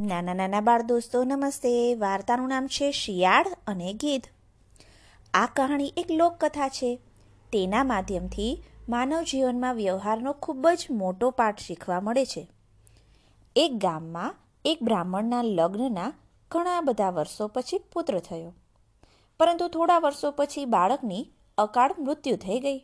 નાના 0.00 0.34
નાના 0.34 0.60
બાળ 0.60 0.82
દોસ્તો, 0.82 1.24
નમસ્તે. 1.24 1.94
વાર્તાનું 1.94 2.48
નામ 2.48 2.66
છે 2.66 2.90
શિયાળ 2.90 3.46
અને 3.66 3.92
ગીધ. 3.92 4.24
આ 5.34 5.46
કહાણી 5.46 5.92
એક 5.96 6.10
લોકકથા 6.10 6.68
છે. 6.68 6.96
તેના 7.52 7.84
માધ્યમથી 7.84 8.62
માનવ 8.88 9.22
જીવનમાં 9.22 9.74
વ્યવહારનો 9.74 10.32
ખૂબ 10.32 10.68
જ 10.68 10.86
મોટો 10.90 11.30
પાઠ 11.30 11.60
શીખવા 11.60 12.00
મળે 12.00 12.24
છે. 12.24 12.48
એક 13.56 13.76
ગામમાં 13.76 14.34
એક 14.64 14.78
બ્રાહ્મણના 14.82 15.42
લગ્નના 15.42 16.12
ઘણા 16.50 16.80
બધા 16.80 17.10
વર્ષો 17.10 17.48
પછી 17.48 17.78
પુત્ર 17.78 18.18
થયો. 18.18 18.52
પરંતુ 19.38 19.68
થોડા 19.68 19.98
વર્ષો 19.98 20.30
પછી 20.30 20.64
બાળકની 20.64 21.30
અકાળ 21.58 21.94
મૃત્યુ 21.98 22.36
થઈ 22.36 22.60
ગઈ. 22.60 22.78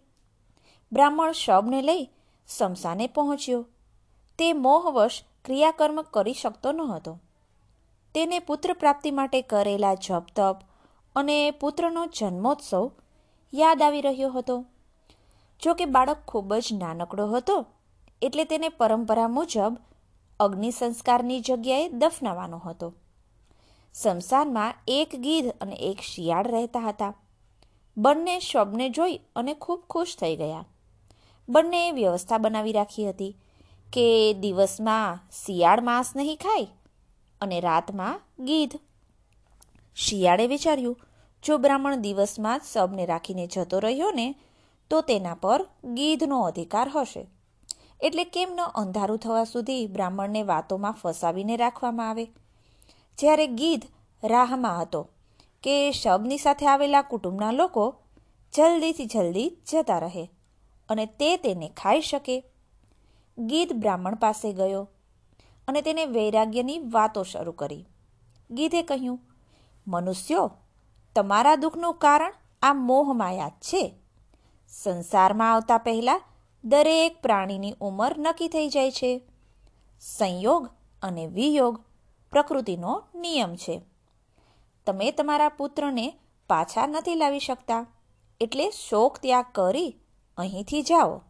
બ્રાહ્મણ 0.92 1.32
શબને 1.32 1.82
લઈ 1.82 2.08
શમશાને 2.58 3.06
પહોંચ્યો. 3.06 3.66
તે 4.38 4.52
મોહવશ 4.52 5.22
ક્રિયાકર્મ 5.46 6.02
કરી 6.02 6.32
શકતો 6.32 6.72
ન 6.72 6.80
હતો. 6.80 7.20
તેને 8.14 8.38
પુત્ર 8.38 8.72
પ્રાપ્તિ 8.72 9.10
માટે 9.10 9.42
કરેલા 9.42 9.94
જપ 9.94 10.26
તપ 10.36 10.56
અને 11.16 11.50
પુત્રનો 11.50 12.06
જન્મોત્સવ 12.06 12.90
યાદ 13.54 13.82
આવી 13.82 14.00
રહ્યો 14.00 14.30
હતો. 14.30 14.64
જો 15.62 15.74
કે 15.74 15.84
બાળક 15.84 16.16
ખૂબ 16.28 16.54
જ 16.54 16.68
નાનકડો 16.72 17.26
હતો, 17.26 17.66
એટલે 18.22 18.44
તેને 18.44 18.68
પરંપરા 18.68 19.28
મુજબ 19.28 19.76
અગ્નિ 20.40 20.70
સંસ્કારની 20.70 21.40
જગ્યાએ 21.40 21.88
દફનાવાનો 21.88 22.58
હતો. 22.58 22.94
શમશાનમાં 24.02 24.74
એક 24.88 25.16
ગીધ 25.16 25.46
અને 25.60 25.74
એક 25.74 26.00
શિયાળ 26.00 26.46
રહેતા 26.46 26.80
હતા. 26.80 27.14
બંને 27.96 28.40
શબને 28.40 28.90
જોઈ 28.90 29.20
અને 29.36 29.54
ખૂબ 29.54 29.82
ખુશ 29.90 30.16
થઈ 30.16 30.36
ગયા. 30.36 30.64
બંનેએ 31.48 31.90
વ્યવસ્થા 31.90 32.38
બનાવી 32.38 32.72
રાખી 32.72 33.08
હતી. 33.08 33.36
કે 33.96 34.32
દિવસમાં 34.32 35.20
શિયાળ 35.44 35.80
માંસ 35.80 36.16
નહીં 36.16 36.36
ખાય 36.36 36.66
અને 37.40 37.60
રાતમાં 37.60 38.20
ગીધ? 38.44 38.76
શિયાળે 39.96 40.46
વિચાર્યું, 40.46 41.00
જો 41.44 41.58
બ્રાહ્મણ 41.58 41.96
દિવસમાં 41.96 42.60
જ 42.60 42.62
સબને 42.64 43.06
રાખીને 43.06 43.46
જતો 43.46 43.78
રહ્યો 43.78 44.10
ને, 44.10 44.34
તો 44.90 45.00
તેના 45.00 45.34
પર 45.34 45.68
ગીધનો 45.84 46.40
અધિકાર 46.40 46.88
હશે. 46.88 47.26
એટલે 48.00 48.24
કેમ 48.24 48.48
ન 48.54 48.60
અંધારું 48.60 49.18
થવા 49.18 49.44
સુધી 49.44 49.86
બ્રાહ્મણને 49.86 50.42
વાતોમાં 50.42 50.92
ફસાવીને 50.92 51.56
રાખવામાં 51.56 52.10
આવે? 52.10 52.24
જ્યારે 53.18 53.46
ગીધ 53.46 53.82
રાહમાં 54.24 54.82
હતો 54.82 55.08
કે 55.62 55.90
શબની 55.90 56.38
સાથે 56.38 56.66
આવેલા 56.66 57.02
કુટુંબના 57.02 57.52
લોકો 57.52 57.96
જલ્દીથી 58.54 59.06
જલ્દી 59.06 59.56
જતા 59.72 59.98
રહે 59.98 60.30
અને 60.88 61.06
તે 61.06 61.36
તેને 61.36 61.68
ખાઈ 61.68 62.00
શકે. 62.00 62.44
ગીધ 63.38 63.72
બ્રાહ્મણ 63.72 64.14
પાસે 64.14 64.52
ગયો 64.52 64.88
અને 65.68 65.82
તેને 65.82 66.06
વૈરાગ્યની 66.06 66.78
વાતો 66.78 67.22
શરૂ 67.22 67.52
કરી. 67.52 67.86
ગીધે 68.50 68.82
કહ્યું, 68.82 69.20
મનુષ્યો, 69.86 70.50
તમારા 71.14 71.56
દુઃખનું 71.56 71.94
કારણ 71.94 72.34
આ 72.62 72.74
મોહમાયા 72.74 73.48
છે. 73.48 73.94
સંસારમાં 74.68 75.52
આવતા 75.52 75.78
પહેલાં 75.78 76.22
દરેક 76.64 77.22
પ્રાણીની 77.22 77.74
ઉંમર 77.80 78.18
નક્કી 78.18 78.48
થઈ 78.48 78.68
જાય 78.68 78.90
છે. 78.90 79.22
સંયોગ 80.00 80.68
અને 81.02 81.26
વિયોગ 81.26 81.84
પ્રકૃતિનો 82.30 83.02
નિયમ 83.14 83.54
છે. 83.54 83.82
તમે 84.86 85.10
તમારા 85.10 85.48
પુત્રને 85.48 86.18
પાછા 86.48 86.86
નથી 86.86 87.14
લાવી 87.14 87.38
શકતા. 87.38 87.86
એટલે 88.40 88.70
શોક 88.70 89.18
ત્યાગ 89.18 89.44
કરી 89.52 89.96
અહીંથી 90.36 90.82
જાઓ. 90.82 91.22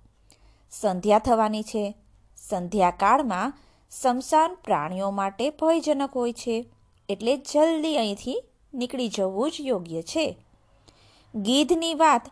સંધ્યા 0.70 1.18
થવાની 1.18 1.62
છે. 1.62 1.94
સંધ્યાકાળમાં 2.48 3.52
સમસાન 3.90 4.54
પ્રાણીઓ 4.54 5.10
માટે 5.10 5.50
ભયજનક 5.50 6.16
હોય 6.16 6.32
છે, 6.32 6.68
એટલે 7.08 7.36
જલ્દી 7.36 7.96
અહીંથી 7.96 8.42
નીકળી 8.74 9.08
જવું 9.08 9.50
જ 9.50 9.54
યોગ્ય 9.60 10.02
છે. 10.02 10.38
ગીધની 11.34 11.94
વાત 11.94 12.22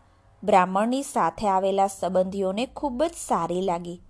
બ્રાહ્મણની 0.43 1.03
સાથે 1.03 1.47
આવેલા 1.47 1.87
સંબંધીઓને 1.87 2.65
ખૂબ 2.65 3.03
જ 3.03 3.11
સારી 3.27 3.61
લાગી. 3.61 4.01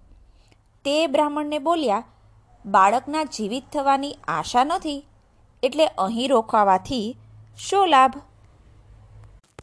તે 0.86 1.08
બ્રાહ્મણને 1.08 1.60
બોલ્યા, 1.60 2.04
બાળકના 2.66 3.24
જીવિત 3.24 3.64
થવાની 3.74 4.16
આશા 4.28 4.64
નથી, 4.64 5.08
એટલે 5.64 5.86
અહીં 5.86 6.30
રોકાવાથી 6.30 7.18
શો 7.58 7.86
લાભ? 7.86 8.14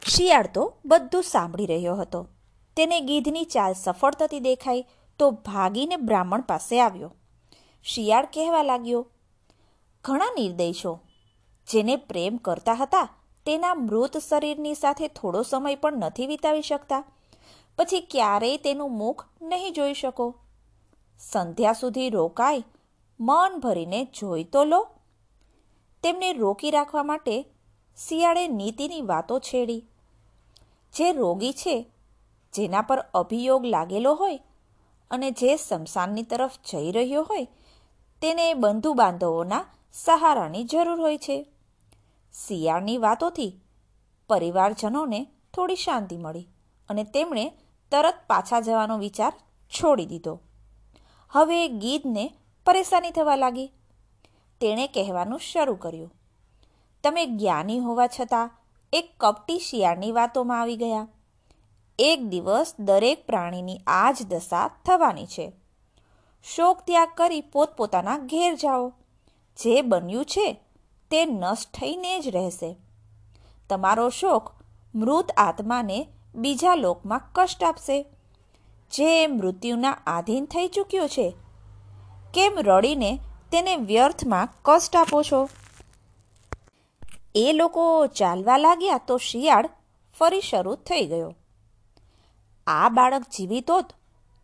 શિયાળ 0.07 0.47
તો 0.47 0.73
બધું 0.85 1.23
સાંભળી 1.23 1.65
રહ્યો 1.65 1.95
હતો. 1.95 2.27
તેને 2.77 2.99
ગીધની 3.01 3.43
ચાલ 3.43 3.73
સફળ 3.73 4.11
થતી 4.11 4.39
દેખાઈ 4.39 4.85
તો 5.19 5.31
ભાગીને 5.31 5.95
બ્રાહ્મણ 5.95 6.41
પાસે 6.41 6.79
આવ્યો. 6.79 7.13
શિયાળ 7.85 8.25
કહેવા 8.25 8.63
લાગ્યો, 8.63 9.07
ઘણા 10.03 10.31
નિર્દય 10.37 10.73
છો 10.73 10.99
જેને 11.67 11.95
પ્રેમ 11.95 12.37
કરતા 12.37 12.73
હતા, 12.73 13.07
તેના 13.45 13.73
મૃત 13.73 14.17
શરીરની 14.17 14.73
સાથે 14.73 15.07
થોડો 15.07 15.41
સમય 15.41 15.75
પણ 15.75 15.93
નથી 15.93 16.27
વિતાવી 16.27 16.61
શકતા. 16.61 17.03
પછી 17.77 17.99
ક્યારેય 17.99 18.57
તેનું 18.57 18.97
મુખ 18.97 19.25
નહીં 19.41 19.73
જોઈ 19.73 19.93
શકો. 19.93 20.35
સંધ્યા 21.19 21.73
સુધી 21.73 22.09
રોકાય 22.09 22.63
મન 23.19 23.59
ભરીને 23.59 24.05
જોઈ 24.05 24.43
તો 24.43 24.63
લો. 24.63 24.87
તેમને 26.03 26.33
રોકી 26.33 26.71
રાખવા 26.71 27.03
માટે 27.03 27.35
શિયાળે 27.97 28.47
નીતિની 28.47 29.01
વાતો 29.01 29.39
છેડી. 29.39 29.81
જે 30.93 31.11
રોગી 31.11 31.53
છે 31.53 31.75
જેના 32.53 32.81
પર 32.81 32.99
અભિયોગ 32.99 33.65
લાગેલો 33.65 34.13
હોય 34.13 34.39
અને 35.11 35.31
જે 35.31 35.55
સ્મશાનની 35.55 36.23
તરફ 36.23 36.51
જઈ 36.71 36.91
રહ્યો 36.91 37.23
હોય, 37.23 37.47
તેને 38.21 38.53
બંધુ 38.53 38.93
બાંધવોના 38.93 39.65
સહારાની 39.93 40.63
જરૂર 40.63 41.01
હોય 41.01 41.17
છે. 41.17 41.45
શિયાળની 42.47 42.97
વાતોથી 42.97 43.61
પરિવારજનોને 44.29 45.27
થોડી 45.53 45.75
શાંતિ 45.75 46.17
મળી 46.17 46.49
અને 46.89 47.03
તેમણે 47.03 47.57
તરત 47.91 48.13
પાછા 48.27 48.59
જવાનો 48.59 48.97
વિચાર 48.97 49.33
છોડી 49.69 50.05
દીધો. 50.05 50.39
હવે 51.29 51.67
ગીધને 51.67 52.33
પરેશાની 52.65 53.11
થવા 53.11 53.35
લાગી. 53.35 53.71
તેણે 54.61 54.87
કહેવાનું 54.87 55.39
શરૂ 55.39 55.75
કર્યું. 55.75 56.13
તમે 57.03 57.25
જ્ઞાની 57.25 57.79
હોવા 57.79 58.07
છતાં 58.07 58.51
એક 58.93 59.13
કપટી 59.19 59.59
શિયાળની 59.59 60.11
વાતોમાં 60.11 60.61
આવી 60.61 60.75
ગયા. 60.75 61.07
એક 61.99 62.27
દિવસ 62.27 62.75
દરેક 62.79 63.25
પ્રાણીની 63.25 63.79
આ 63.87 64.11
જ 64.11 64.25
દશા 64.25 64.67
થવાની 64.85 65.25
છે. 65.25 65.51
શોક 66.43 66.81
ત્યાગ 66.81 67.09
કરી 67.17 67.41
પોતપોતાના 67.41 68.17
ઘેર 68.17 68.55
જાઓ. 68.55 68.93
જે 69.63 69.81
બન્યું 69.81 70.25
છે, 70.25 70.59
તે 71.11 71.25
નષ્ટ 71.25 71.73
થઈને 71.73 72.19
જ 72.19 72.27
રહેશે. 72.27 72.75
તમારો 73.69 74.09
શોક 74.09 74.51
મૃત 74.95 75.31
આત્માને 75.37 76.07
બીજા 76.35 76.75
લોકમાં 76.75 77.21
કષ્ટ 77.33 77.63
આપશે. 77.63 78.03
જે 78.91 79.27
મૃત્યુના 79.27 79.97
આધીન 80.07 80.45
થઈ 80.45 80.67
ચૂક્યો 80.67 81.07
છે, 81.07 81.33
કેમ 82.33 82.59
રડીને 82.59 83.19
તેને 83.51 83.75
વ્યર્થમાં 83.75 84.49
કષ્ટ 84.61 84.95
આપો 84.95 85.23
છો? 85.23 85.49
એ 87.35 87.53
લોકો 87.53 88.07
ચાલવા 88.07 88.57
લાગ્યા 88.57 88.97
તો 88.97 89.17
શિયાળ 89.17 89.69
ફરી 90.19 90.41
શરૂ 90.41 90.75
થઈ 90.75 91.05
ગયો. 91.05 91.35
આ 92.67 92.89
બાળક 92.89 93.21
જીવિત 93.21 93.71
હોત 93.71 93.85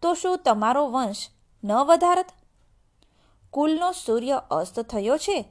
તો 0.01 0.13
શું 0.13 0.37
તમારો 0.37 0.87
વંશ 0.87 1.27
ન 1.63 1.71
વધારત? 1.71 2.25
કુલનો 3.51 3.91
સૂર્ય 3.91 4.41
અસ્ત 4.51 4.79
થયો 4.79 5.17
છે, 5.17 5.45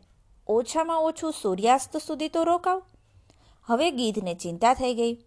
ઓછામાં 0.46 0.98
ઓછું 0.98 1.32
સૂર્યાસ્ત 1.32 1.96
સુધી 1.96 2.28
તો 2.28 2.44
રોકાવ. 2.44 2.82
હવે 3.64 3.90
ગીધને 3.90 4.34
ચિંતા 4.34 4.74
થઈ 4.74 4.94
ગઈ. 4.94 5.24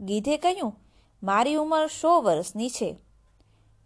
ગીધે 0.00 0.36
કહ્યું, 0.36 0.76
મારી 1.22 1.54
ઉંમર 1.54 1.86
સો 1.86 2.20
વર્ષની 2.20 2.70
છે. 2.70 2.98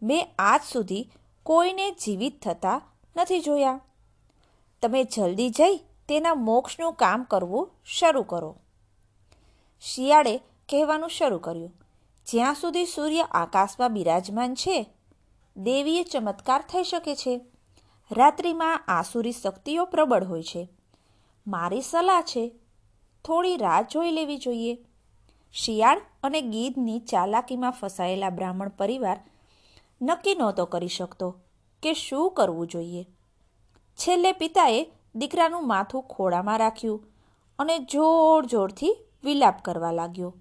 મેં 0.03 0.34
આજ 0.38 0.60
સુધી 0.72 1.10
કોઈને 1.42 1.91
જીવિત 1.91 2.42
થતા 2.42 2.82
નથી 3.16 3.41
જોયા. 3.41 3.81
તમે 4.82 5.04
જલ્દી 5.04 5.50
જઈ 5.50 5.76
તેના 6.09 6.34
મોક્ષનું 6.34 6.92
કામ 6.92 7.22
કરવું 7.22 7.71
શરૂ 7.84 8.22
કરો. 8.22 8.57
શિયાળે 9.80 10.36
કહેવાનું 10.68 11.10
શરૂ 11.10 11.39
કર્યું. 11.39 11.84
જ્યાં 12.26 12.54
સુધી 12.54 12.86
સૂર્ય 12.86 13.22
આકાશમાં 13.22 13.92
બિરાજમાન 13.92 14.54
છે 14.54 14.91
દેવીય 15.56 16.03
ચમત્કાર 16.03 16.62
થઈ 16.62 16.84
શકે 16.84 17.15
છે. 17.15 17.41
રાત્રિમાં 18.10 18.84
આસુરી 18.88 19.32
શક્તિઓ 19.32 19.84
પ્રબળ 19.84 20.24
હોય 20.24 20.42
છે. 20.42 20.68
મારી 21.47 21.82
સલાહ 21.82 22.21
છે, 22.21 22.54
થોડી 23.24 23.56
રાહ 23.56 23.82
જોઈ 23.82 24.10
લેવી 24.10 24.36
જોઈએ. 24.36 24.78
શિયાળ 25.53 26.00
અને 26.22 26.41
ગીધની 26.41 26.98
ચાલાકીમાં 26.98 27.71
ફસાયેલા 27.71 28.30
બ્રાહ્મણ 28.30 28.68
પરિવાર 28.68 29.21
નક્કી 30.03 30.34
નહોતો 30.34 30.65
કરી 30.65 30.88
શકતો 30.88 31.41
કે 31.82 31.94
શું 31.94 32.30
કરવું 32.30 32.66
જોઈએ. 32.66 33.04
છેલ્લે 33.97 34.32
પિતાએ 34.32 34.86
દીકરાનું 35.15 35.66
માથું 35.66 36.03
ખોળામાં 36.03 36.59
રાખ્યું 36.59 37.04
અને 37.59 37.78
જોર 37.78 38.47
જોરથી 38.47 38.97
વિલાપ 39.24 39.62
કરવા 39.65 39.92
લાગ્યો. 39.92 40.34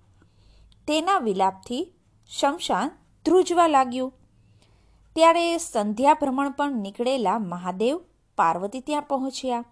તેના 0.88 1.19
વિલાપથી 1.19 1.94
શમશાન 2.39 2.91
ધ્રુજવા 3.25 3.68
લાગ્યું. 3.68 4.13
ત્યારે 5.15 5.57
સંધ્યા 5.57 6.13
ભ્રમણ 6.13 6.51
પણ 6.51 6.71
નીકળેલા 6.71 7.39
મહાદેવ 7.39 8.01
પાર્વતી 8.35 8.80
ત્યાં 8.80 9.01
પહોંચ્યા. 9.01 9.65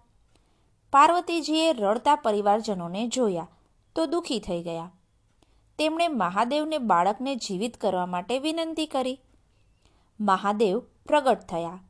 પાર્વતીજીએ 0.92 1.72
રડતા 1.72 2.14
પરિવારજનોને 2.14 3.08
જોયા 3.08 3.48
તો 3.96 4.06
દુઃખી 4.06 4.40
થઈ 4.40 4.62
ગયા. 4.62 4.92
તેમણે 5.78 6.08
મહાદેવને 6.08 6.78
બાળકને 6.78 7.36
જીવિત 7.36 7.76
કરવા 7.76 8.06
માટે 8.06 8.38
વિનંતી 8.38 8.86
કરી. 8.86 9.20
મહાદેવ 10.20 10.78
પ્રગટ 10.78 11.40
થયા 11.40 11.82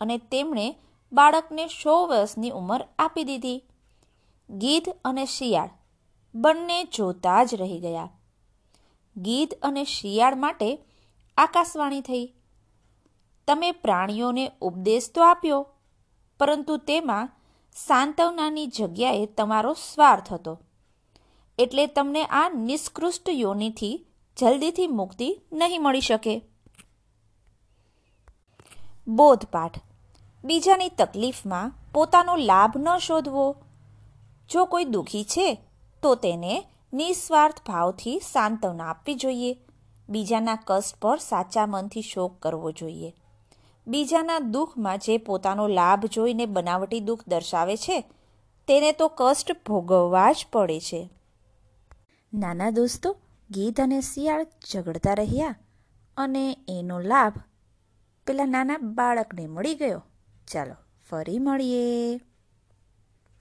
અને 0.00 0.18
તેમણે 0.18 0.78
બાળકને 1.12 1.66
સો 1.66 2.06
વર્ષની 2.06 2.50
ઉંમર 2.50 2.88
આપી 2.98 3.24
દીધી. 3.24 3.64
ગીધ 4.50 4.88
અને 5.04 5.24
શિયાળ 5.24 5.70
બંને 6.34 6.84
જોતા 6.84 7.44
જ 7.44 7.54
રહી 7.54 7.78
ગયા. 7.78 8.08
ગીધ 9.16 9.54
અને 9.62 9.84
શિયાળ 9.84 10.34
માટે 10.34 10.78
આકાશવાણી 11.36 12.00
થઈ. 12.00 12.34
તમે 13.46 13.72
પ્રાણીઓને 13.72 14.52
ઉપદેશ 14.60 15.10
તો 15.14 15.22
આપ્યો, 15.22 15.66
પરંતુ 16.38 16.76
તેમાં 16.76 17.28
સાંત્વનાની 17.74 18.66
જગ્યાએ 18.66 19.26
તમારો 19.26 19.72
સ્વાર્થ 19.72 20.32
હતો. 20.32 20.60
એટલે 21.58 21.86
તમને 21.86 22.24
આ 22.24 22.48
નિષ્કૃષ્ટ 22.48 23.28
યોનિથી 23.28 24.06
જલ્દીથી 24.36 24.86
મુક્તિ 24.86 25.40
નહીં 25.52 25.82
મળી 25.82 26.00
શકે. 26.00 26.40
બોધપાઠ. 29.08 29.80
બીજાની 30.44 30.88
તકલીફમાં 30.88 31.72
પોતાનો 31.92 32.36
લાભ 32.36 32.76
ન 32.76 32.98
શોધવો. 32.98 33.56
જો 34.50 34.64
કોઈ 34.64 34.84
દુઃખી 34.84 35.24
છે, 35.24 35.60
તો 36.02 36.14
તેને 36.14 36.66
નિસ્વાર્થ 36.92 37.60
ભાવથી 37.66 38.20
સાંત્વના 38.32 38.90
આપવી 38.90 39.14
જોઈએ. 39.14 39.58
બીજાના 40.08 40.58
કષ્ટ 40.64 40.96
પર 41.00 41.18
સાચા 41.18 41.66
મનથી 41.66 42.02
શોક 42.02 42.40
કરવો 42.40 42.72
જોઈએ. 42.72 43.14
બીજાના 43.86 44.38
દુઃખમાં 44.38 44.98
જે 44.98 45.18
પોતાનો 45.18 45.68
લાભ 45.68 46.06
જોઈને 46.06 46.46
બનાવટી 46.46 47.00
દુઃખ 47.00 47.20
દર્શાવે 47.28 47.76
છે, 47.76 48.00
તેને 48.66 48.92
તો 48.92 49.08
કષ્ટ 49.08 49.64
ભોગવવા 49.66 50.32
જ 50.32 50.46
પડે 50.52 50.80
છે. 50.80 51.10
નાના 52.34 52.70
દોસ્તો 52.70 53.16
ગીધ 53.50 53.80
અને 53.80 54.00
શિયાળ 54.00 54.46
ઝઘડતા 54.72 55.14
રહ્યા 55.14 55.56
અને 56.16 56.56
એનો 56.68 56.98
લાભ 57.00 57.32
પેલા 58.26 58.44
નાના 58.44 58.78
બાળકને 58.78 59.46
મળી 59.46 59.74
ગયો. 59.74 60.02
ચાલો 60.48 60.74
ફરી 61.10 61.38
મળીએ. 61.38 62.20